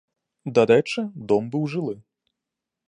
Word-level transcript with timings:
Дарэчы, 0.59 1.01
дом 1.31 1.43
быў 1.53 1.63
жылы. 1.77 1.95